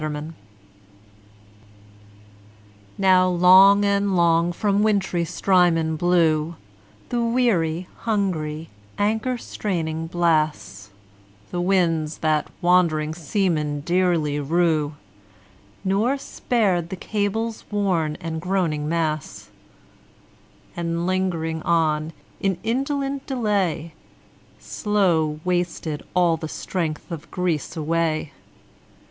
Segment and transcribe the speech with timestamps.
[0.01, 0.33] 9 Autoplay
[2.97, 6.55] Now long and long from wintry Strymon blew
[7.09, 10.89] The weary, hungry, anchor straining blasts,
[11.51, 14.95] The winds that wandering seamen dearly rue,
[15.83, 19.51] Nor spared the cables worn and groaning masts;
[20.75, 23.93] And, lingering on, in indolent delay,
[24.57, 28.31] Slow wasted all the strength of Greece away.